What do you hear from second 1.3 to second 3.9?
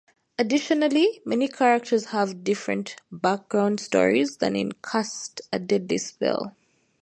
characters have different background